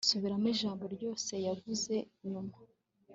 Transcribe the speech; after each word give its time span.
subiramo 0.09 0.47
ijambo 0.53 0.83
ryose 0.95 1.33
yavuze 1.47 1.93
nyuma 2.31 2.55